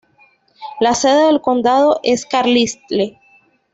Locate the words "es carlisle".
2.01-3.19